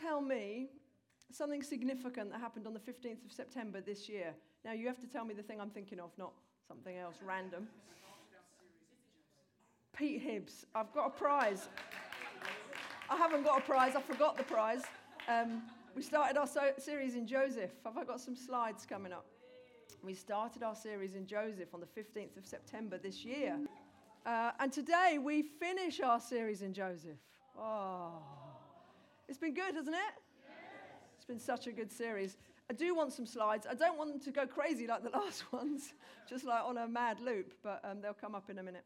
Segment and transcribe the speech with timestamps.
[0.00, 0.68] tell me
[1.30, 4.34] something significant that happened on the 15th of September this year.
[4.64, 6.32] Now, you have to tell me the thing I'm thinking of, not
[6.66, 7.68] something else random.
[9.96, 10.66] Pete Hibbs.
[10.74, 11.68] I've got a prize.
[13.10, 14.82] I haven't got a prize, I forgot the prize.
[15.28, 15.62] Um,
[15.96, 17.70] we started our so- series in Joseph.
[17.84, 19.26] Have I got some slides coming up?
[20.02, 23.58] We started our series in Joseph on the 15th of September this year.
[24.24, 27.18] Uh, and today we finish our series in Joseph.
[27.58, 28.22] Oh,
[29.28, 30.14] it's been good, hasn't it?
[31.16, 32.36] It's been such a good series.
[32.70, 33.66] I do want some slides.
[33.70, 35.94] I don't want them to go crazy like the last ones,
[36.28, 38.84] just like on a mad loop, but um, they'll come up in a minute.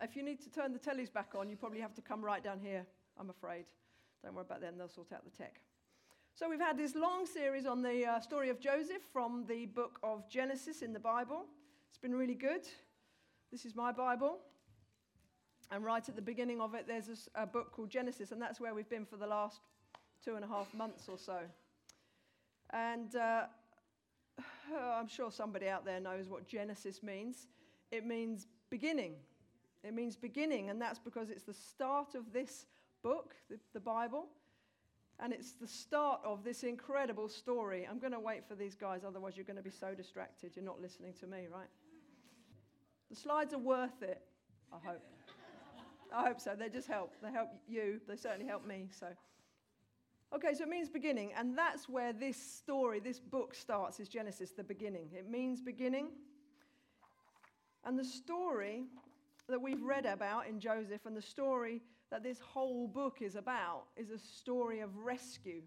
[0.00, 2.42] If you need to turn the tellies back on, you probably have to come right
[2.42, 2.84] down here,
[3.18, 3.66] I'm afraid.
[4.24, 5.60] Don't worry about them, they'll sort out the tech.
[6.34, 9.98] So, we've had this long series on the uh, story of Joseph from the book
[10.02, 11.44] of Genesis in the Bible.
[11.90, 12.62] It's been really good.
[13.50, 14.38] This is my Bible.
[15.72, 18.60] And right at the beginning of it, there's a, a book called Genesis, and that's
[18.60, 19.62] where we've been for the last
[20.22, 21.38] two and a half months or so.
[22.70, 23.44] And uh,
[24.94, 27.46] I'm sure somebody out there knows what Genesis means.
[27.90, 29.14] It means beginning.
[29.82, 32.66] It means beginning, and that's because it's the start of this
[33.02, 34.26] book, the, the Bible,
[35.20, 37.88] and it's the start of this incredible story.
[37.90, 40.52] I'm going to wait for these guys, otherwise, you're going to be so distracted.
[40.54, 41.68] You're not listening to me, right?
[43.08, 44.20] The slides are worth it,
[44.70, 45.02] I hope.
[46.14, 46.54] I hope so.
[46.58, 47.14] They just help.
[47.22, 48.00] They help you.
[48.06, 48.88] They certainly help me.
[48.98, 49.06] So,
[50.34, 53.98] okay, so it means beginning, and that's where this story, this book starts.
[53.98, 55.08] Is Genesis the beginning?
[55.12, 56.08] It means beginning,
[57.84, 58.84] and the story
[59.48, 63.84] that we've read about in Joseph and the story that this whole book is about
[63.96, 65.62] is a story of rescue.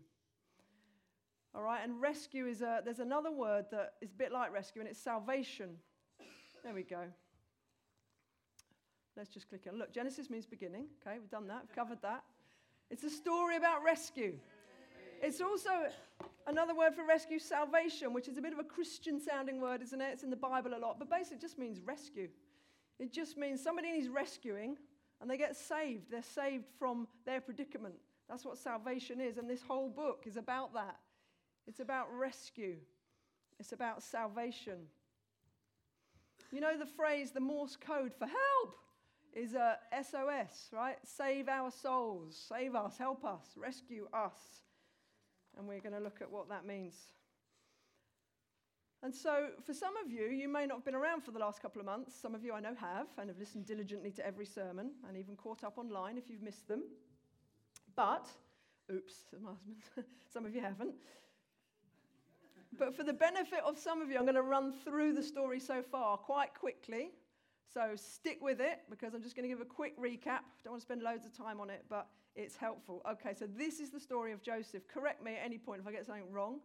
[1.53, 4.81] All right, and rescue is a, there's another word that is a bit like rescue,
[4.81, 5.77] and it's salvation.
[6.63, 7.05] There we go.
[9.17, 9.79] Let's just click on.
[9.79, 10.87] Look, Genesis means beginning.
[11.01, 12.23] Okay, we've done that, we've covered that.
[12.89, 14.33] It's a story about rescue.
[15.21, 15.69] It's also
[16.47, 19.99] another word for rescue, salvation, which is a bit of a Christian sounding word, isn't
[20.01, 20.09] it?
[20.11, 22.27] It's in the Bible a lot, but basically it just means rescue.
[22.99, 24.77] It just means somebody needs rescuing
[25.21, 26.11] and they get saved.
[26.11, 27.95] They're saved from their predicament.
[28.29, 29.37] That's what salvation is.
[29.37, 30.97] And this whole book is about that.
[31.67, 32.75] It's about rescue,
[33.59, 34.77] it's about salvation.
[36.51, 38.77] You know the phrase, the Morse code for help
[39.35, 40.97] is a SOS, right?
[41.03, 44.63] Save our souls, save us, help us, rescue us.
[45.57, 46.95] And we're going to look at what that means.
[49.03, 51.61] And so, for some of you, you may not have been around for the last
[51.61, 52.15] couple of months.
[52.19, 55.35] Some of you I know have and have listened diligently to every sermon and even
[55.35, 56.83] caught up online if you've missed them.
[57.95, 58.27] But,
[58.91, 59.13] oops,
[60.33, 60.95] some of you haven't.
[62.79, 65.59] But for the benefit of some of you, I'm going to run through the story
[65.59, 67.11] so far quite quickly.
[67.73, 70.45] So stick with it because I'm just going to give a quick recap.
[70.63, 73.01] Don't want to spend loads of time on it, but it's helpful.
[73.09, 74.87] Okay, so this is the story of Joseph.
[74.87, 76.59] Correct me at any point if I get something wrong.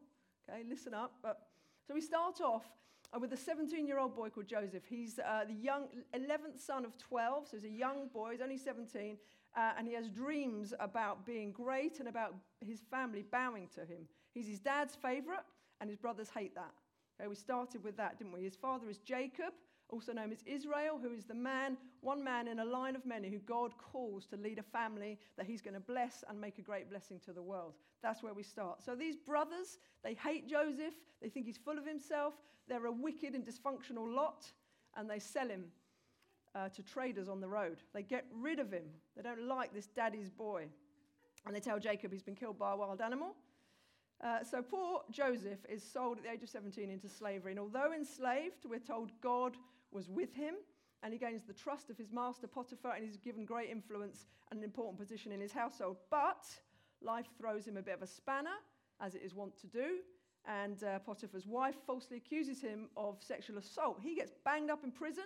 [0.48, 1.12] Okay, listen up.
[1.22, 1.40] But
[1.86, 2.64] so we start off
[3.14, 4.84] uh, with a 17 year old boy called Joseph.
[4.88, 8.58] He's uh, the young 11th son of 12, so he's a young boy, he's only
[8.58, 9.16] 17,
[9.56, 14.06] uh, and he has dreams about being great and about his family bowing to him.
[14.32, 15.44] He's his dad's favorite,
[15.80, 16.72] and his brothers hate that.
[17.20, 18.42] Okay, we started with that, didn't we?
[18.42, 19.52] His father is Jacob,
[19.90, 23.28] also known as Israel, who is the man, one man in a line of many
[23.28, 26.62] who God calls to lead a family that he's going to bless and make a
[26.62, 27.74] great blessing to the world.
[28.02, 28.82] That's where we start.
[28.82, 32.34] So these brothers, they hate Joseph, they think he's full of himself,
[32.68, 34.46] they're a wicked and dysfunctional lot,
[34.96, 35.64] and they sell him
[36.54, 37.78] uh, to traders on the road.
[37.92, 38.84] They get rid of him.
[39.16, 40.66] They don't like this daddy's boy.
[41.46, 43.34] And they tell Jacob he's been killed by a wild animal.
[44.22, 47.52] Uh, so poor Joseph is sold at the age of 17 into slavery.
[47.52, 49.56] And although enslaved, we're told God
[49.92, 50.54] was with him,
[51.02, 54.58] and he gains the trust of his master Potiphar, and he's given great influence and
[54.58, 55.96] an important position in his household.
[56.10, 56.44] But
[57.02, 58.58] life throws him a bit of a spanner,
[59.00, 59.98] as it is wont to do,
[60.46, 63.98] and uh, Potiphar's wife falsely accuses him of sexual assault.
[64.02, 65.24] He gets banged up in prison.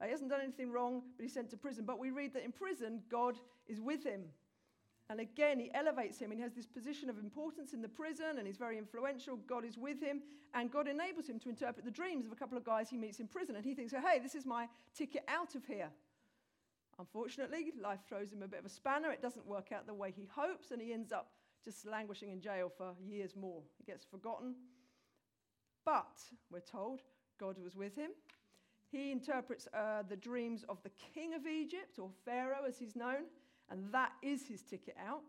[0.00, 1.84] Uh, he hasn't done anything wrong, but he's sent to prison.
[1.84, 3.36] But we read that in prison, God
[3.66, 4.24] is with him.
[5.08, 8.46] And again, he elevates him he has this position of importance in the prison and
[8.46, 9.36] he's very influential.
[9.46, 10.20] God is with him
[10.52, 13.20] and God enables him to interpret the dreams of a couple of guys he meets
[13.20, 13.54] in prison.
[13.54, 15.90] And he thinks, oh, hey, this is my ticket out of here.
[16.98, 19.12] Unfortunately, life throws him a bit of a spanner.
[19.12, 21.30] It doesn't work out the way he hopes and he ends up
[21.64, 23.62] just languishing in jail for years more.
[23.78, 24.54] He gets forgotten.
[25.84, 26.18] But,
[26.50, 27.02] we're told,
[27.38, 28.10] God was with him.
[28.90, 33.24] He interprets uh, the dreams of the king of Egypt, or Pharaoh as he's known
[33.70, 35.22] and that is his ticket out.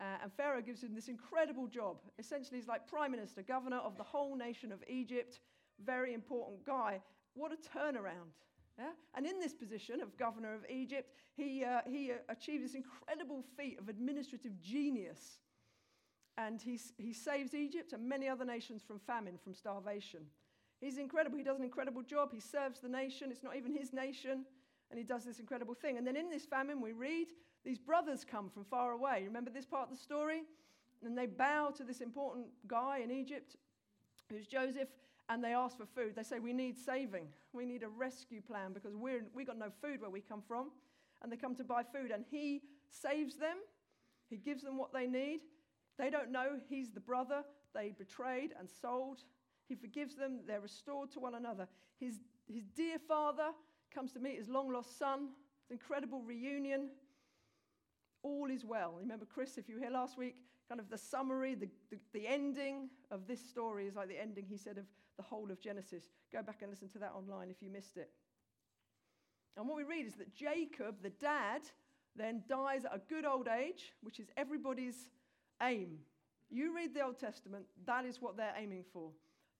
[0.00, 1.98] Uh, and Pharaoh gives him this incredible job.
[2.18, 5.40] Essentially, he's like prime minister, governor of the whole nation of Egypt,
[5.84, 7.00] very important guy.
[7.34, 8.34] What a turnaround.
[8.78, 8.90] Yeah?
[9.14, 13.44] And in this position of governor of Egypt, he, uh, he uh, achieved this incredible
[13.56, 15.38] feat of administrative genius.
[16.38, 20.20] and he, he saves Egypt and many other nations from famine, from starvation.
[20.80, 21.36] He's incredible.
[21.38, 22.30] He does an incredible job.
[22.32, 23.30] He serves the nation.
[23.30, 24.44] It's not even his nation.
[24.90, 25.96] And he does this incredible thing.
[25.98, 27.28] And then in this famine, we read
[27.64, 29.22] these brothers come from far away.
[29.24, 30.42] Remember this part of the story?
[31.04, 33.56] And they bow to this important guy in Egypt,
[34.28, 34.88] who's Joseph,
[35.28, 36.14] and they ask for food.
[36.14, 37.26] They say, We need saving.
[37.52, 40.70] We need a rescue plan because we're, we got no food where we come from.
[41.22, 42.10] And they come to buy food.
[42.10, 43.56] And he saves them,
[44.28, 45.40] he gives them what they need.
[45.98, 47.44] They don't know he's the brother
[47.74, 49.22] they betrayed and sold.
[49.68, 50.40] He forgives them.
[50.46, 51.68] They're restored to one another.
[51.98, 52.20] His,
[52.52, 53.50] his dear father
[53.94, 55.28] comes to meet his long lost son.
[55.60, 56.90] It's an incredible reunion.
[58.22, 58.94] All is well.
[58.98, 60.36] Remember, Chris, if you were here last week,
[60.68, 64.46] kind of the summary, the, the, the ending of this story is like the ending,
[64.48, 64.84] he said, of
[65.16, 66.04] the whole of Genesis.
[66.32, 68.10] Go back and listen to that online if you missed it.
[69.56, 71.62] And what we read is that Jacob, the dad,
[72.16, 75.08] then dies at a good old age, which is everybody's
[75.62, 75.98] aim.
[76.50, 79.10] You read the Old Testament, that is what they're aiming for.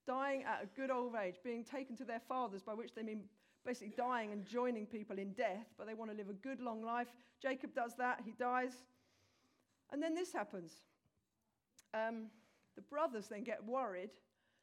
[0.07, 3.25] Dying at a good old age, being taken to their fathers, by which they mean
[3.65, 6.83] basically dying and joining people in death, but they want to live a good long
[6.83, 7.09] life.
[7.41, 8.73] Jacob does that, he dies.
[9.93, 10.83] And then this happens.
[11.95, 12.27] Um,
[12.75, 14.11] the brothers then get worried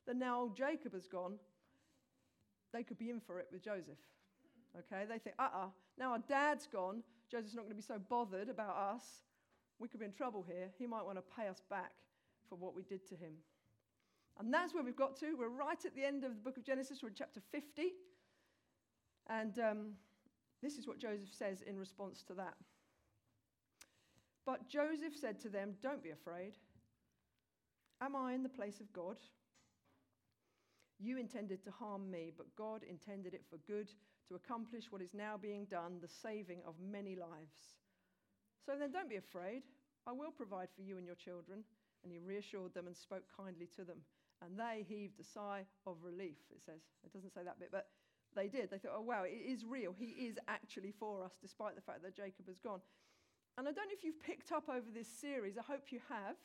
[0.07, 1.36] that now old Jacob has gone,
[2.74, 4.00] they could be in for it with Joseph.
[4.78, 7.81] Okay, they think, uh uh-uh, uh now our dad's gone, Joseph's not going to be
[7.81, 9.04] so bothered about us.
[9.80, 10.69] We could be in trouble here.
[10.78, 11.92] He might want to pay us back
[12.50, 13.34] for what we did to him.
[14.40, 15.36] And that's where we've got to.
[15.38, 17.00] We're right at the end of the book of Genesis.
[17.04, 17.94] We're in chapter 50.
[19.30, 19.94] And um,
[20.62, 22.56] this is what Joseph says in response to that.
[24.46, 26.54] But Joseph said to them, Don't be afraid.
[28.02, 29.18] Am I in the place of God?
[31.00, 33.90] You intended to harm me, but God intended it for good
[34.28, 37.78] to accomplish what is now being done, the saving of many lives.
[38.66, 39.64] So then don't be afraid.
[40.08, 41.64] I will provide for you and your children.
[42.04, 43.98] And he reassured them and spoke kindly to them.
[44.42, 46.81] And they heaved a sigh of relief, it says.
[47.04, 47.88] It doesn't say that bit, but
[48.36, 48.70] they did.
[48.70, 49.96] They thought, oh, wow, it is real.
[49.98, 52.80] He is actually for us, despite the fact that Jacob has gone.
[53.58, 56.36] And I don't know if you've picked up over this series, I hope you have,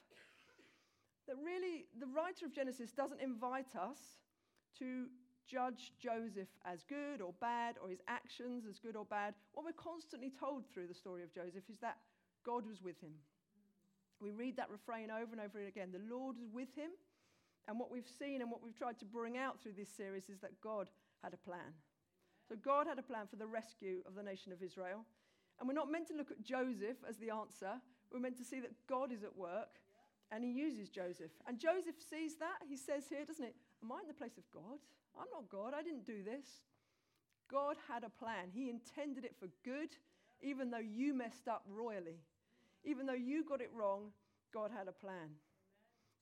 [1.26, 3.98] that really the writer of Genesis doesn't invite us
[4.78, 5.06] to
[5.46, 9.34] judge Joseph as good or bad or his actions as good or bad.
[9.52, 11.98] What we're constantly told through the story of Joseph is that
[12.44, 13.12] God was with him.
[14.20, 15.90] We read that refrain over and over again.
[15.92, 16.90] The Lord was with him.
[17.66, 20.38] And what we've seen and what we've tried to bring out through this series is
[20.40, 20.88] that God
[21.24, 21.72] had a plan.
[22.46, 25.00] So God had a plan for the rescue of the nation of Israel.
[25.58, 27.80] And we're not meant to look at Joseph as the answer.
[28.12, 29.80] We're meant to see that God is at work
[30.30, 31.30] and he uses Joseph.
[31.46, 32.60] And Joseph sees that.
[32.68, 33.54] He says here, doesn't it?
[33.82, 34.78] Am I in the place of God?
[35.18, 35.72] I'm not God.
[35.74, 36.46] I didn't do this.
[37.50, 38.50] God had a plan.
[38.52, 39.90] He intended it for good,
[40.42, 42.20] even though you messed up royally.
[42.84, 44.10] Even though you got it wrong,
[44.52, 45.38] God had a plan.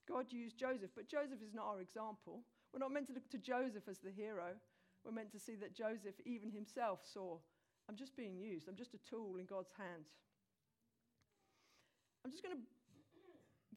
[0.06, 2.42] God used Joseph, but Joseph is not our example.
[2.72, 4.54] We're not meant to look to Joseph as the hero.
[5.04, 7.38] We're meant to see that Joseph, even himself, saw,
[7.88, 8.68] I'm just being used.
[8.68, 10.04] I'm just a tool in God's hand.
[12.24, 12.62] I'm just going to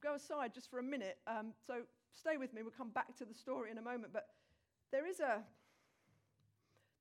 [0.01, 1.17] go aside just for a minute.
[1.25, 1.81] Um, so
[2.13, 2.61] stay with me.
[2.61, 4.13] We'll come back to the story in a moment.
[4.13, 4.27] But
[4.91, 5.41] there is a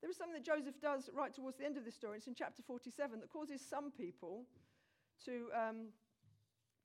[0.01, 2.19] there is something that Joseph does right towards the end of this story.
[2.19, 4.45] It's in chapter 47 that causes some people
[5.25, 5.77] to um,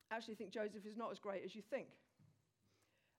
[0.10, 1.88] actually think Joseph is not as great as you think.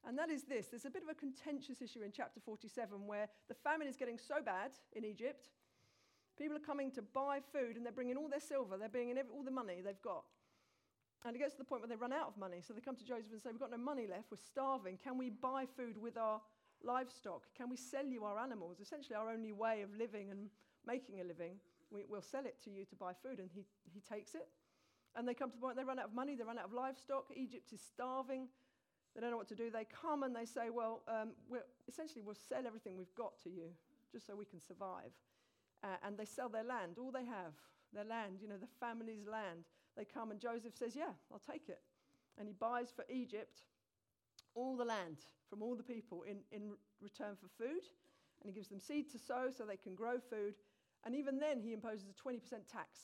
[0.07, 3.29] And that is this there's a bit of a contentious issue in chapter 47 where
[3.49, 5.49] the famine is getting so bad in Egypt.
[6.39, 9.31] People are coming to buy food and they're bringing all their silver, they're bringing every,
[9.31, 10.25] all the money they've got.
[11.25, 12.63] And it gets to the point where they run out of money.
[12.67, 14.97] So they come to Joseph and say, We've got no money left, we're starving.
[14.97, 16.41] Can we buy food with our
[16.83, 17.43] livestock?
[17.55, 18.81] Can we sell you our animals?
[18.81, 20.49] Essentially, our only way of living and
[20.87, 21.57] making a living.
[21.91, 23.39] We, will sell it to you to buy food.
[23.39, 24.49] And he, he takes it.
[25.15, 26.73] And they come to the point they run out of money, they run out of
[26.73, 27.27] livestock.
[27.37, 28.49] Egypt is starving.
[29.15, 29.71] They don't know what to do.
[29.71, 31.31] They come and they say, Well, um,
[31.89, 33.71] essentially, we'll sell everything we've got to you
[34.13, 35.13] just so we can survive.
[35.83, 37.55] Uh, and they sell their land, all they have,
[37.93, 39.65] their land, you know, the family's land.
[39.97, 41.81] They come and Joseph says, Yeah, I'll take it.
[42.39, 43.63] And he buys for Egypt
[44.55, 47.83] all the land from all the people in, in return for food.
[48.41, 50.55] And he gives them seed to sow so they can grow food.
[51.05, 52.39] And even then, he imposes a 20%
[52.71, 52.99] tax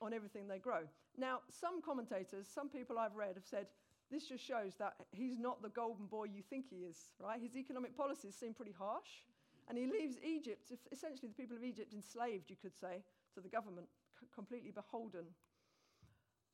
[0.00, 0.82] on everything they grow.
[1.16, 3.66] Now, some commentators, some people I've read, have said
[4.10, 7.40] this just shows that he's not the golden boy you think he is, right?
[7.40, 9.24] His economic policies seem pretty harsh.
[9.68, 13.02] And he leaves Egypt, essentially the people of Egypt, enslaved, you could say,
[13.34, 13.88] to the government,
[14.20, 15.24] c- completely beholden.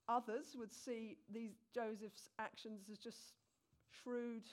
[0.09, 3.35] Others would see these Joseph's actions as just
[4.03, 4.45] shrewd,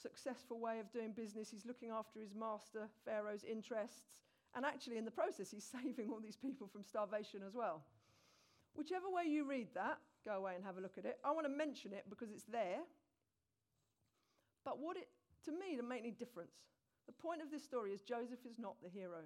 [0.00, 1.50] successful way of doing business.
[1.50, 4.20] He's looking after his master, Pharaoh's interests.
[4.54, 7.82] And actually, in the process, he's saving all these people from starvation as well.
[8.74, 11.16] Whichever way you read that, go away and have a look at it.
[11.24, 12.84] I want to mention it because it's there.
[14.64, 15.08] But what it,
[15.46, 16.52] to me, to make any difference,
[17.06, 19.24] the point of this story is Joseph is not the hero.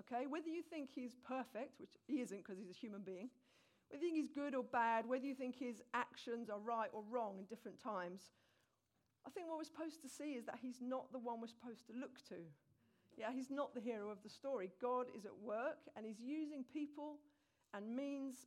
[0.00, 0.26] Okay?
[0.26, 3.30] Whether you think he's perfect, which he isn't because he's a human being,
[3.88, 7.02] whether you think he's good or bad, whether you think his actions are right or
[7.08, 8.34] wrong in different times,
[9.26, 11.86] I think what we're supposed to see is that he's not the one we're supposed
[11.86, 12.42] to look to.
[13.16, 14.70] Yeah, he's not the hero of the story.
[14.80, 17.16] God is at work and he's using people
[17.74, 18.46] and means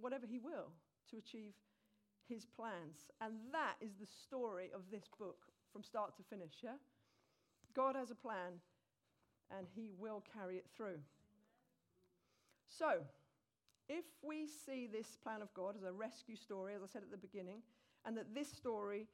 [0.00, 0.72] whatever he will
[1.10, 1.52] to achieve
[2.28, 3.10] his plans.
[3.20, 6.76] And that is the story of this book from start to finish, yeah?
[7.74, 8.60] God has a plan
[9.56, 10.98] and he will carry it through.
[12.68, 13.00] So,
[13.88, 17.10] if we see this plan of God as a rescue story, as I said at
[17.10, 17.62] the beginning,
[18.04, 19.06] and that this story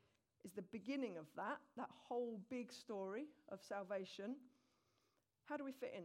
[0.45, 4.35] is the beginning of that, that whole big story of salvation,
[5.45, 6.05] how do we fit in?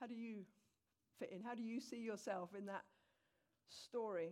[0.00, 0.44] How do you
[1.18, 1.42] fit in?
[1.42, 2.84] How do you see yourself in that
[3.68, 4.30] story?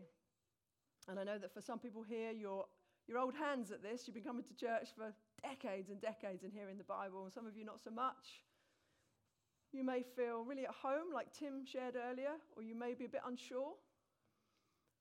[1.09, 2.65] And I know that for some people here, you're,
[3.07, 4.07] you're old hands at this.
[4.07, 5.13] You've been coming to church for
[5.43, 8.43] decades and decades and hearing the Bible, and some of you not so much.
[9.73, 13.09] You may feel really at home, like Tim shared earlier, or you may be a
[13.09, 13.75] bit unsure.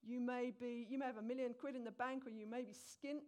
[0.03, 2.61] You may, be, you may have a million quid in the bank, or you may
[2.61, 3.23] be skint.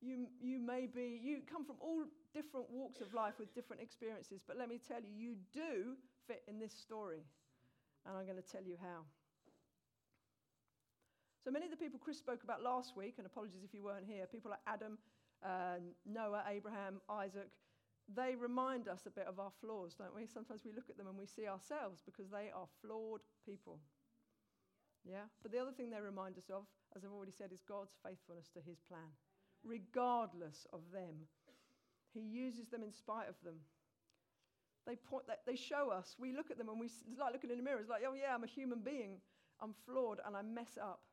[0.00, 4.42] You, you may be, you come from all different walks of life with different experiences,
[4.46, 5.96] but let me tell you, you do
[6.28, 7.24] fit in this story.
[8.04, 9.02] And I'm going to tell you how.
[11.46, 14.02] So many of the people Chris spoke about last week, and apologies if you weren't
[14.04, 14.98] here, people like Adam,
[15.46, 17.46] uh, Noah, Abraham, Isaac,
[18.10, 20.26] they remind us a bit of our flaws, don't we?
[20.26, 23.78] Sometimes we look at them and we see ourselves because they are flawed people.
[25.04, 25.30] Yeah?
[25.40, 28.50] But the other thing they remind us of, as I've already said, is God's faithfulness
[28.54, 29.14] to his plan,
[29.62, 31.30] regardless of them.
[32.12, 33.62] He uses them in spite of them.
[34.84, 37.60] They, point, they show us, we look at them and we, it's like looking in
[37.60, 37.78] a mirror.
[37.78, 39.22] It's like, oh, yeah, I'm a human being.
[39.62, 41.05] I'm flawed and I mess up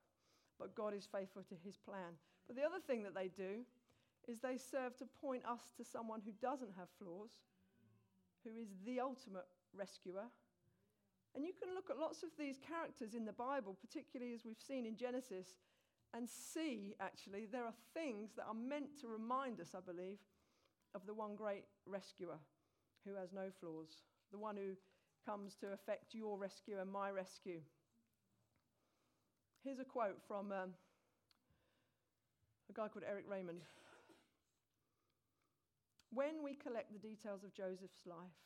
[0.64, 2.16] but God is faithful to his plan.
[2.48, 3.68] But the other thing that they do
[4.30, 7.32] is they serve to point us to someone who doesn't have flaws,
[8.46, 10.24] who is the ultimate rescuer.
[11.36, 14.56] And you can look at lots of these characters in the Bible, particularly as we've
[14.56, 15.60] seen in Genesis,
[16.14, 20.20] and see actually there are things that are meant to remind us, I believe,
[20.96, 22.40] of the one great rescuer
[23.06, 23.90] who has no flaws,
[24.32, 24.78] the one who
[25.26, 27.60] comes to effect your rescue and my rescue.
[29.64, 30.76] Here's a quote from um,
[32.70, 33.64] a guy called Erik Raymond.
[36.12, 38.44] When we collect the details of Joseph's life,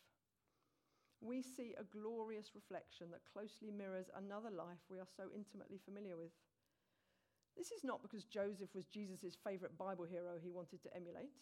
[1.20, 6.16] we see a glorious reflection that closely mirrors another life we are so intimately familiar
[6.16, 6.30] with.
[7.58, 11.34] This is not because Joseph was Jesus' favorite Bible hero he wanted to emulate.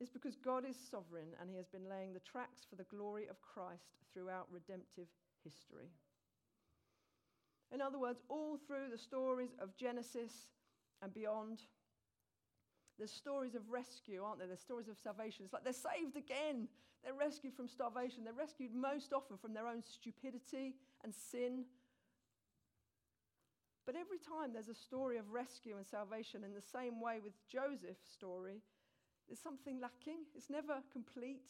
[0.00, 3.30] It's because God is sovereign and he has been laying the tracks for the glory
[3.30, 5.06] of Christ throughout redemptive
[5.44, 5.94] history.
[7.72, 10.32] In other words, all through the stories of Genesis
[11.02, 11.62] and beyond,
[12.98, 14.48] there's stories of rescue, aren't there?
[14.48, 15.44] There's stories of salvation.
[15.44, 16.68] It's like they're saved again.
[17.02, 18.24] They're rescued from starvation.
[18.24, 21.64] They're rescued most often from their own stupidity and sin.
[23.86, 27.32] But every time there's a story of rescue and salvation, in the same way with
[27.48, 28.60] Joseph's story,
[29.28, 30.26] there's something lacking.
[30.36, 31.48] It's never complete.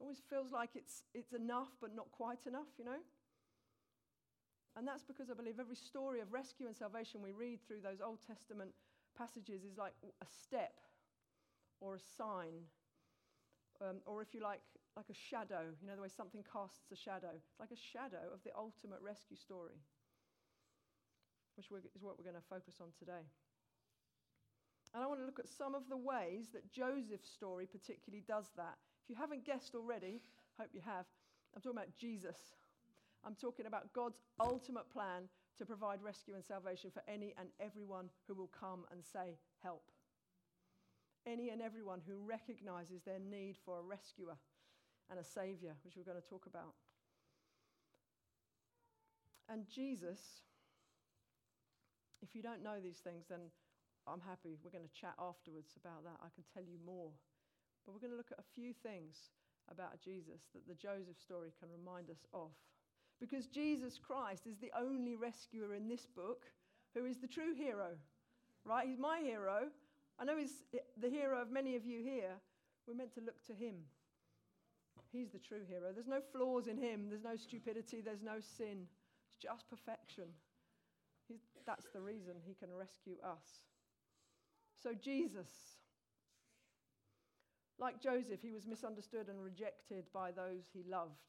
[0.00, 3.02] It always feels like it's, it's enough, but not quite enough, you know?
[4.76, 8.00] And that's because I believe every story of rescue and salvation we read through those
[8.00, 8.70] Old Testament
[9.18, 10.78] passages is like a step
[11.80, 12.70] or a sign,
[13.80, 14.62] um, or if you like,
[14.96, 15.74] like a shadow.
[15.82, 17.34] You know, the way something casts a shadow.
[17.34, 19.80] It's like a shadow of the ultimate rescue story,
[21.56, 23.26] which is what we're going to focus on today.
[24.94, 28.50] And I want to look at some of the ways that Joseph's story particularly does
[28.56, 28.78] that.
[29.02, 30.22] If you haven't guessed already,
[30.58, 31.06] I hope you have,
[31.54, 32.36] I'm talking about Jesus.
[33.24, 38.08] I'm talking about God's ultimate plan to provide rescue and salvation for any and everyone
[38.26, 39.90] who will come and say, Help.
[41.26, 44.36] Any and everyone who recognizes their need for a rescuer
[45.10, 46.72] and a savior, which we're going to talk about.
[49.50, 50.46] And Jesus,
[52.22, 53.50] if you don't know these things, then
[54.06, 54.56] I'm happy.
[54.62, 56.16] We're going to chat afterwards about that.
[56.24, 57.10] I can tell you more.
[57.84, 59.34] But we're going to look at a few things
[59.68, 62.54] about Jesus that the Joseph story can remind us of.
[63.20, 66.46] Because Jesus Christ is the only rescuer in this book
[66.94, 67.90] who is the true hero,
[68.64, 68.88] right?
[68.88, 69.68] He's my hero.
[70.18, 70.62] I know he's
[71.00, 72.32] the hero of many of you here.
[72.86, 73.76] We're meant to look to him.
[75.12, 75.92] He's the true hero.
[75.92, 78.86] There's no flaws in him, there's no stupidity, there's no sin.
[79.28, 80.24] It's just perfection.
[81.28, 83.60] He's, that's the reason he can rescue us.
[84.82, 85.50] So, Jesus,
[87.78, 91.20] like Joseph, he was misunderstood and rejected by those he loved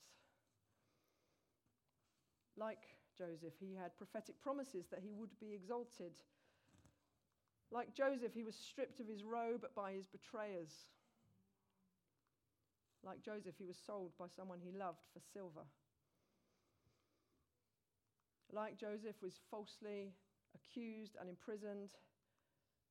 [2.61, 2.85] like
[3.17, 3.57] Joseph.
[3.59, 6.13] He had prophetic promises that he would be exalted.
[7.71, 10.85] Like Joseph, he was stripped of his robe by his betrayers.
[13.03, 15.65] Like Joseph, he was sold by someone he loved for silver.
[18.53, 20.13] Like Joseph, was falsely
[20.53, 21.89] accused and imprisoned.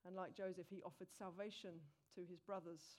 [0.05, 1.79] And like Joseph, he offered salvation
[2.17, 2.97] to his brothers.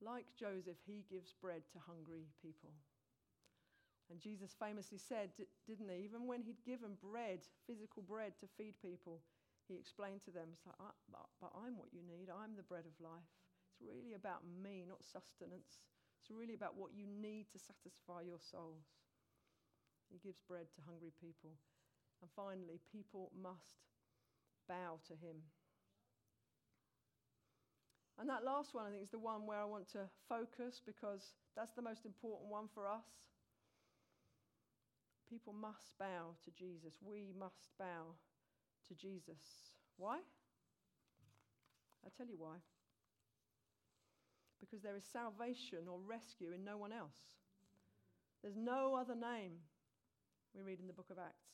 [0.00, 2.72] Like Joseph, he gives bread to hungry people.
[4.12, 5.32] And Jesus famously said,
[5.64, 6.04] didn't he?
[6.04, 9.24] Even when he'd given bread, physical bread, to feed people,
[9.64, 10.76] he explained to them, it's like,
[11.08, 12.28] but, but I'm what you need.
[12.28, 13.24] I'm the bread of life.
[13.72, 15.80] It's really about me, not sustenance.
[16.20, 18.84] It's really about what you need to satisfy your souls.
[20.12, 21.56] He gives bread to hungry people.
[22.20, 23.80] And finally, people must
[24.68, 25.40] bow to him.
[28.20, 31.32] And that last one, I think, is the one where I want to focus because
[31.56, 33.08] that's the most important one for us.
[35.32, 36.92] People must bow to Jesus.
[37.00, 38.12] We must bow
[38.88, 39.72] to Jesus.
[39.96, 40.18] Why?
[42.04, 42.60] I'll tell you why.
[44.60, 47.16] Because there is salvation or rescue in no one else.
[48.42, 49.52] There's no other name,
[50.54, 51.48] we read in the book of Acts.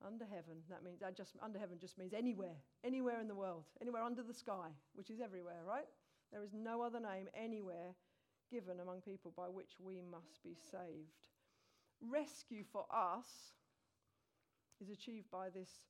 [0.00, 3.64] Under heaven, that means that just under heaven just means anywhere, anywhere in the world,
[3.82, 5.88] anywhere under the sky, which is everywhere, right?
[6.32, 7.92] There is no other name anywhere
[8.50, 11.27] given among people by which we must be saved.
[12.00, 13.26] Rescue for us
[14.80, 15.82] is achieved by this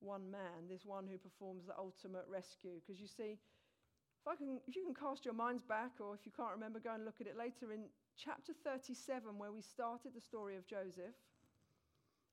[0.00, 2.80] one man, this one who performs the ultimate rescue.
[2.82, 6.26] Because you see, if, I can, if you can cast your minds back, or if
[6.26, 7.86] you can't remember, go and look at it later in
[8.18, 11.14] chapter 37, where we started the story of Joseph.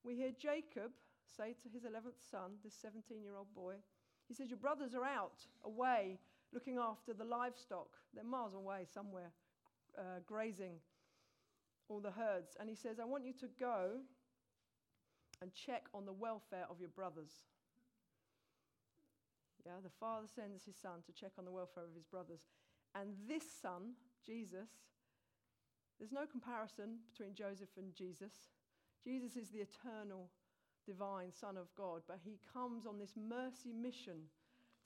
[0.03, 0.91] We hear Jacob
[1.37, 3.75] say to his 11th son, this 17 year old boy,
[4.27, 6.17] he says, Your brothers are out, away,
[6.53, 7.87] looking after the livestock.
[8.13, 9.31] They're miles away somewhere,
[9.97, 10.79] uh, grazing
[11.91, 12.55] all the herds.
[12.59, 13.99] And he says, I want you to go
[15.41, 17.31] and check on the welfare of your brothers.
[19.65, 22.39] Yeah, the father sends his son to check on the welfare of his brothers.
[22.95, 23.93] And this son,
[24.25, 24.69] Jesus,
[25.99, 28.33] there's no comparison between Joseph and Jesus.
[29.03, 30.29] Jesus is the eternal
[30.85, 34.17] divine Son of God, but he comes on this mercy mission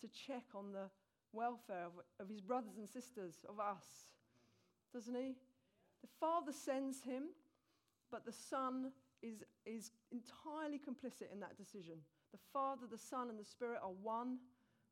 [0.02, 0.90] to check on the
[1.32, 4.08] welfare of, of his brothers and sisters, of us,
[4.94, 5.36] doesn't he?
[6.06, 7.34] The Father sends him,
[8.12, 8.92] but the Son
[9.24, 11.96] is, is entirely complicit in that decision.
[12.32, 14.38] The Father, the Son, and the Spirit are one.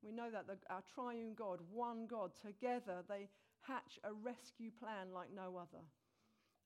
[0.01, 3.29] We know that the, our triune God, one God, together they
[3.61, 5.85] hatch a rescue plan like no other.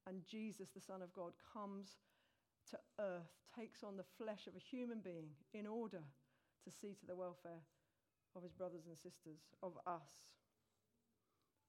[0.08, 1.98] And Jesus, the Son of God, comes
[2.72, 6.04] to earth, takes on the flesh of a human being in order
[6.64, 7.60] to see to the welfare
[8.34, 10.32] of his brothers and sisters, of us.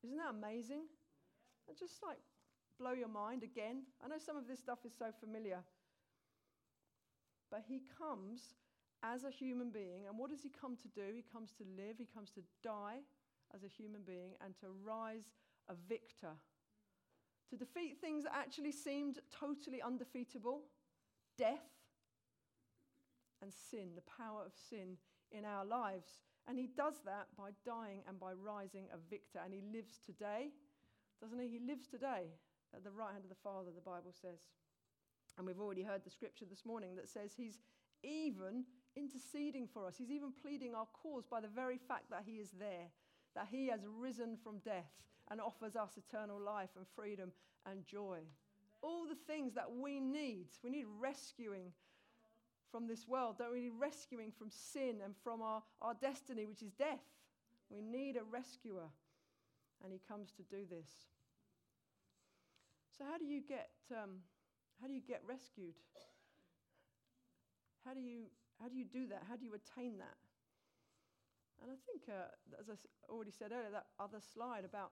[0.04, 0.86] Isn't that amazing?
[1.76, 2.18] Just like
[2.78, 3.82] blow your mind again.
[4.04, 5.58] I know some of this stuff is so familiar.
[7.50, 8.54] But he comes
[9.02, 11.14] as a human being, and what does he come to do?
[11.14, 12.98] He comes to live, he comes to die
[13.54, 15.32] as a human being, and to rise
[15.68, 16.34] a victor.
[17.50, 20.62] To defeat things that actually seemed totally undefeatable
[21.38, 21.70] death
[23.40, 24.98] and sin, the power of sin
[25.30, 26.20] in our lives.
[26.46, 29.38] And he does that by dying and by rising a victor.
[29.42, 30.48] And he lives today,
[31.20, 31.48] doesn't he?
[31.48, 32.26] He lives today
[32.74, 34.40] at the right hand of the Father, the Bible says.
[35.36, 37.60] And we've already heard the scripture this morning that says he's
[38.02, 38.64] even
[38.96, 39.96] interceding for us.
[39.96, 42.90] He's even pleading our cause by the very fact that he is there,
[43.34, 44.90] that he has risen from death
[45.30, 47.30] and offers us eternal life and freedom
[47.66, 48.20] and joy
[48.82, 50.46] all the things that we need.
[50.62, 51.72] We need rescuing
[52.70, 53.60] from this world, don't we?
[53.60, 57.02] Need rescuing from sin and from our, our destiny, which is death.
[57.70, 58.88] We need a rescuer,
[59.82, 60.88] and he comes to do this.
[62.98, 64.18] So, how do you get, um,
[64.82, 65.78] how do, you get rescued?
[67.86, 68.26] How do, you,
[68.60, 69.22] how do you do that?
[69.30, 70.18] How do you attain that?
[71.62, 72.74] And I think, uh, as I
[73.06, 74.90] already said earlier, that other slide about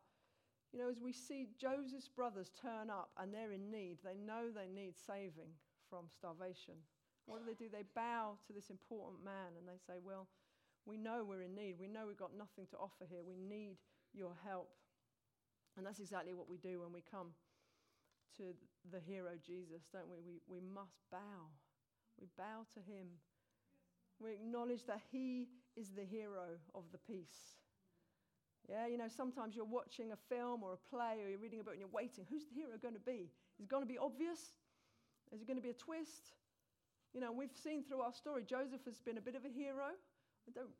[0.72, 4.50] you know, as we see Joseph's brothers turn up and they're in need, they know
[4.50, 5.54] they need saving
[5.88, 6.74] from starvation.
[7.26, 7.70] What do they do?
[7.70, 10.28] They bow to this important man and they say, Well,
[10.84, 11.76] we know we're in need.
[11.78, 13.22] We know we've got nothing to offer here.
[13.26, 13.78] We need
[14.12, 14.70] your help.
[15.76, 17.32] And that's exactly what we do when we come
[18.38, 18.54] to
[18.92, 20.18] the hero Jesus, don't we?
[20.24, 21.50] We, we must bow.
[22.20, 23.06] We bow to him.
[24.20, 27.56] We acknowledge that he is the hero of the piece.
[28.68, 31.62] Yeah, you know, sometimes you're watching a film or a play or you're reading a
[31.62, 32.24] book and you're waiting.
[32.28, 33.30] Who's the hero going to be?
[33.58, 34.40] Is it going to be obvious?
[35.30, 36.34] Is it going to be a twist?
[37.14, 39.94] You know, we've seen through our story, Joseph has been a bit of a hero.
[40.48, 40.74] I, don't,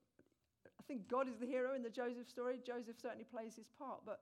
[0.67, 2.59] I think God is the hero in the Joseph story.
[2.67, 4.21] Joseph certainly plays his part, but,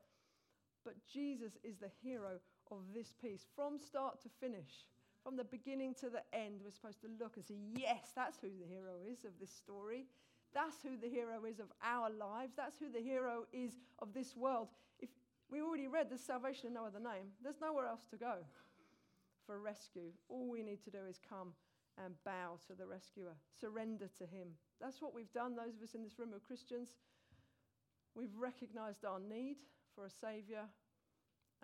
[0.84, 2.38] but Jesus is the hero
[2.70, 4.88] of this piece from start to finish.
[5.22, 8.48] From the beginning to the end, we're supposed to look and say, yes, that's who
[8.48, 10.06] the hero is of this story.
[10.52, 12.52] That's who the hero is of our lives.
[12.56, 14.68] That's who the hero is of this world.
[15.00, 15.08] If
[15.50, 18.34] we already read there's salvation in no other name, there's nowhere else to go
[19.46, 20.12] for rescue.
[20.28, 21.52] All we need to do is come
[22.04, 24.48] and bow to the rescuer, surrender to him.
[24.80, 26.96] That's what we've done, those of us in this room who are Christians.
[28.14, 29.56] We've recognized our need
[29.94, 30.62] for a Savior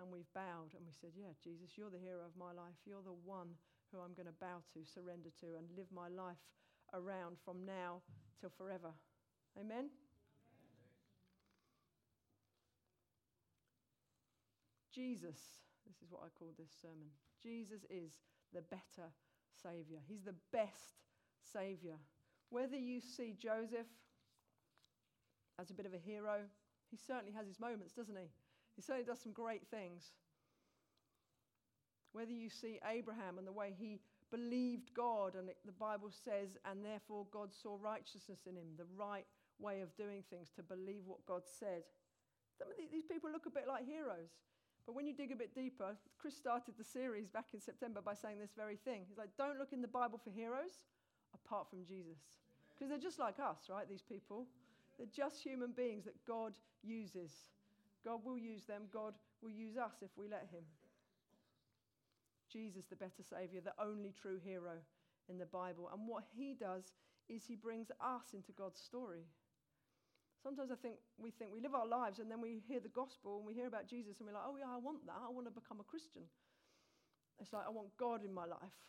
[0.00, 2.80] and we've bowed and we said, Yeah, Jesus, you're the hero of my life.
[2.88, 3.52] You're the one
[3.92, 6.40] who I'm going to bow to, surrender to, and live my life
[6.94, 8.00] around from now
[8.40, 8.96] till forever.
[9.60, 9.90] Amen?
[14.94, 15.38] Jesus,
[15.86, 17.12] this is what I call this sermon.
[17.42, 18.18] Jesus is
[18.52, 19.12] the better
[19.62, 19.98] Savior.
[20.08, 21.04] He's the best
[21.52, 21.96] Savior.
[22.48, 23.86] Whether you see Joseph
[25.60, 26.42] as a bit of a hero,
[26.90, 28.30] he certainly has his moments, doesn't he?
[28.76, 30.12] He certainly does some great things.
[32.12, 36.56] Whether you see Abraham and the way he believed God, and it, the Bible says,
[36.64, 39.26] and therefore God saw righteousness in him, the right
[39.59, 41.83] way of doing things, to believe what God said.
[42.56, 44.30] Some of these people look a bit like heroes.
[44.87, 48.14] But when you dig a bit deeper, Chris started the series back in September by
[48.14, 49.04] saying this very thing.
[49.09, 50.83] He's like, don't look in the Bible for heroes
[51.35, 52.18] apart from Jesus.
[52.74, 53.88] Because they're just like us, right?
[53.88, 54.46] These people.
[54.98, 57.30] They're just human beings that God uses.
[58.04, 60.64] God will use them, God will use us if we let Him.
[62.52, 64.82] Jesus, the better Savior, the only true hero
[65.28, 65.88] in the Bible.
[65.92, 66.92] And what He does
[67.28, 69.24] is He brings us into God's story.
[70.42, 73.36] Sometimes I think we think we live our lives and then we hear the gospel
[73.38, 75.20] and we hear about Jesus and we're like, oh, yeah, I want that.
[75.20, 76.22] I want to become a Christian.
[77.38, 78.80] It's like, I want God in my life.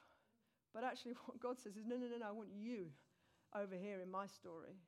[0.73, 2.87] But actually, what God says is, no, no, no, no, I want you
[3.55, 4.79] over here in my story.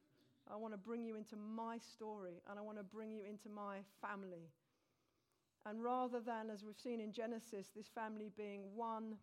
[0.51, 3.49] I want to bring you into my story and I want to bring you into
[3.49, 4.49] my family.
[5.65, 9.15] And rather than, as we've seen in Genesis, this family being one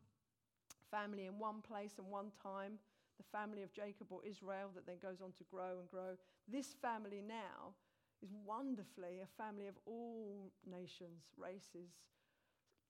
[0.91, 2.79] family in one place and one time,
[3.19, 6.17] the family of Jacob or Israel that then goes on to grow and grow,
[6.49, 7.77] this family now
[8.23, 11.93] is wonderfully a family of all nations, races,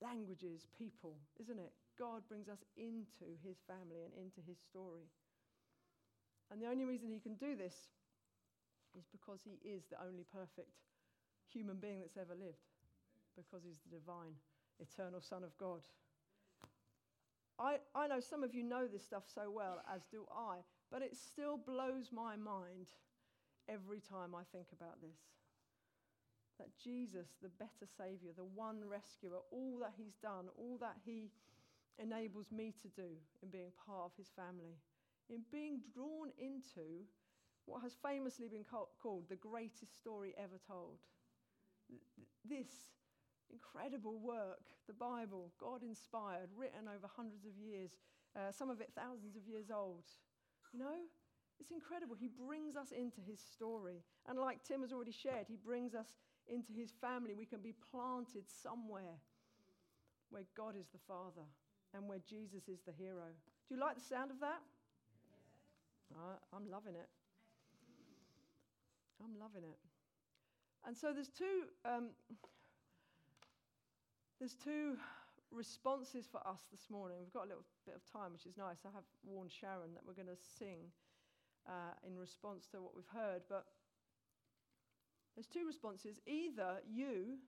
[0.01, 1.73] languages, people, isn't it?
[1.99, 5.11] God brings us into his family and into his story.
[6.51, 7.75] And the only reason he can do this
[8.97, 10.75] is because he is the only perfect
[11.49, 12.71] human being that's ever lived,
[13.37, 14.35] because he's the divine,
[14.79, 15.83] eternal Son of God.
[17.59, 21.03] I, I know some of you know this stuff so well, as do I, but
[21.03, 22.89] it still blows my mind
[23.69, 25.21] every time I think about this.
[26.59, 31.31] That Jesus, the better Savior, the one rescuer, all that He's done, all that He
[31.99, 34.77] enables me to do in being part of His family,
[35.29, 37.05] in being drawn into
[37.71, 40.99] what has famously been called the greatest story ever told.
[42.43, 42.91] This
[43.47, 47.91] incredible work, the Bible, God inspired, written over hundreds of years,
[48.35, 50.03] uh, some of it thousands of years old.
[50.75, 50.99] You know,
[51.61, 52.17] it's incredible.
[52.19, 54.03] He brings us into his story.
[54.27, 57.35] And like Tim has already shared, he brings us into his family.
[57.35, 59.23] We can be planted somewhere
[60.31, 61.47] where God is the Father
[61.95, 63.31] and where Jesus is the hero.
[63.69, 64.63] Do you like the sound of that?
[66.15, 67.07] Uh, I'm loving it.
[69.23, 69.79] I'm loving it.
[70.87, 72.11] And so there's two, um,
[74.39, 74.97] there's two
[75.51, 77.19] responses for us this morning.
[77.21, 78.79] We've got a little bit of time, which is nice.
[78.87, 80.89] I have warned Sharon that we're going to sing
[81.69, 83.43] uh, in response to what we've heard.
[83.49, 83.67] But
[85.35, 86.21] there's two responses.
[86.27, 87.39] Either you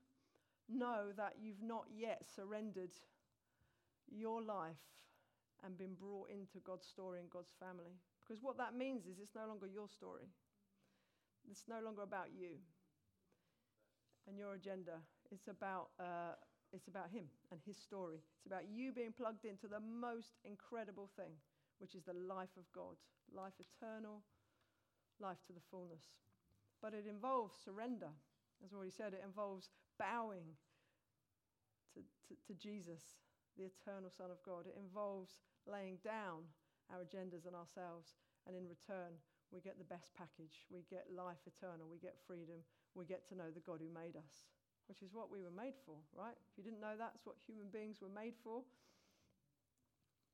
[0.68, 2.92] know that you've not yet surrendered
[4.10, 4.82] your life
[5.64, 7.96] and been brought into God's story and God's family.
[8.20, 10.28] Because what that means is it's no longer your story.
[11.50, 12.56] It's no longer about you
[14.26, 15.00] and your agenda.
[15.30, 16.34] It's about, uh,
[16.72, 18.20] it's about Him and His story.
[18.38, 21.32] It's about you being plugged into the most incredible thing,
[21.78, 22.96] which is the life of God
[23.34, 24.22] life eternal,
[25.20, 26.04] life to the fullness.
[26.80, 28.10] But it involves surrender.
[28.64, 30.58] As we already said, it involves bowing
[31.94, 33.02] to, to, to Jesus,
[33.56, 34.66] the eternal Son of God.
[34.66, 36.46] It involves laying down
[36.90, 39.16] our agendas and ourselves, and in return,
[39.52, 40.64] we get the best package.
[40.72, 41.86] We get life eternal.
[41.86, 42.64] We get freedom.
[42.96, 44.48] We get to know the God who made us,
[44.88, 46.34] which is what we were made for, right?
[46.50, 48.64] If you didn't know that's what human beings were made for.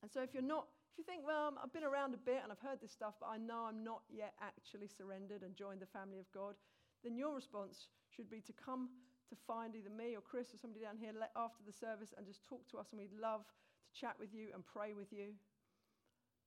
[0.03, 2.55] And so if you're not, if you think, well, I've been around a bit and
[2.55, 5.91] I've heard this stuff, but I know I'm not yet actually surrendered and joined the
[5.91, 6.55] family of God,
[7.03, 8.89] then your response should be to come
[9.29, 12.47] to find either me or Chris or somebody down here after the service and just
[12.47, 15.35] talk to us, and we'd love to chat with you and pray with you.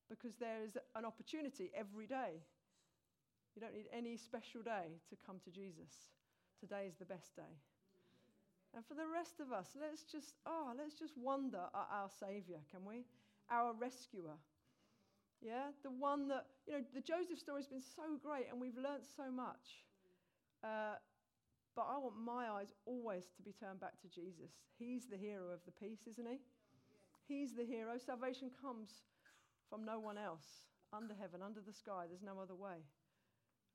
[0.10, 2.44] Because there is an opportunity every day
[3.56, 6.12] you don't need any special day to come to Jesus.
[6.60, 7.52] Today is the best day.
[8.74, 12.64] And for the rest of us, let's just, oh, let's just wonder at our Savior,
[12.72, 13.04] can we?
[13.52, 14.40] Our rescuer.
[15.42, 19.04] Yeah, the one that, you know, the Joseph story's been so great and we've learnt
[19.04, 19.84] so much.
[20.64, 20.96] Uh,
[21.76, 24.52] but I want my eyes always to be turned back to Jesus.
[24.78, 26.40] He's the hero of the piece, isn't he?
[27.28, 27.98] He's the hero.
[27.98, 29.04] Salvation comes
[29.70, 30.70] from no one else.
[30.94, 32.84] Under heaven, under the sky, there's no other way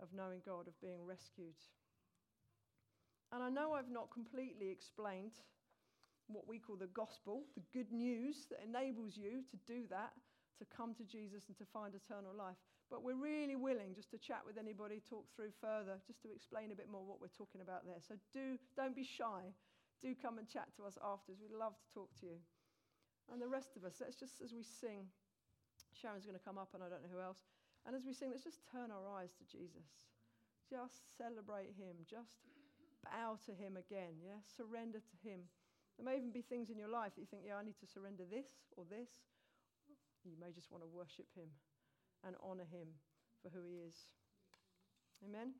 [0.01, 1.57] of knowing God, of being rescued.
[3.33, 5.33] And I know I've not completely explained
[6.29, 10.15] what we call the gospel, the good news that enables you to do that,
[10.59, 12.59] to come to Jesus and to find eternal life.
[12.91, 16.71] But we're really willing just to chat with anybody, talk through further, just to explain
[16.71, 17.99] a bit more what we're talking about there.
[17.99, 19.51] So do, don't be shy.
[20.03, 21.43] Do come and chat to us afterwards.
[21.43, 22.39] We'd love to talk to you.
[23.33, 25.11] And the rest of us, let's just, as we sing,
[25.91, 27.43] Sharon's going to come up, and I don't know who else.
[27.87, 29.87] And as we sing, let's just turn our eyes to Jesus.
[30.66, 32.03] Just celebrate Him.
[32.03, 32.42] Just
[33.07, 34.18] bow to Him again.
[34.18, 34.42] Yeah?
[34.42, 35.46] Surrender to Him.
[35.94, 37.87] There may even be things in your life that you think, yeah, I need to
[37.87, 39.09] surrender this or this.
[40.27, 41.49] You may just want to worship Him
[42.27, 42.90] and honor Him
[43.40, 43.96] for who He is.
[45.25, 45.55] Amen.